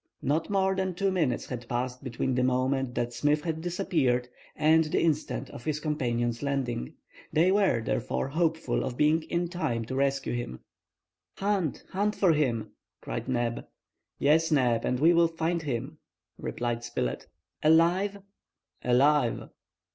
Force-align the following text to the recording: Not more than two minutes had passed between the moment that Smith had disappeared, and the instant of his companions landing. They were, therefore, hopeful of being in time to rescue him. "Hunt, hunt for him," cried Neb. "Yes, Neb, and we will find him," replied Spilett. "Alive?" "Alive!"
Not 0.23 0.49
more 0.49 0.73
than 0.73 0.95
two 0.95 1.11
minutes 1.11 1.45
had 1.45 1.69
passed 1.69 2.03
between 2.03 2.33
the 2.33 2.41
moment 2.43 2.95
that 2.95 3.13
Smith 3.13 3.43
had 3.43 3.61
disappeared, 3.61 4.29
and 4.55 4.85
the 4.85 4.99
instant 4.99 5.51
of 5.51 5.63
his 5.63 5.79
companions 5.79 6.41
landing. 6.41 6.95
They 7.31 7.51
were, 7.51 7.81
therefore, 7.83 8.29
hopeful 8.29 8.83
of 8.83 8.97
being 8.97 9.21
in 9.21 9.47
time 9.47 9.85
to 9.85 9.93
rescue 9.95 10.33
him. 10.33 10.61
"Hunt, 11.37 11.83
hunt 11.91 12.15
for 12.15 12.33
him," 12.33 12.71
cried 12.99 13.27
Neb. 13.29 13.67
"Yes, 14.17 14.49
Neb, 14.51 14.85
and 14.85 14.99
we 14.99 15.13
will 15.13 15.27
find 15.27 15.61
him," 15.61 15.99
replied 16.39 16.83
Spilett. 16.83 17.27
"Alive?" 17.61 18.23
"Alive!" 18.83 19.49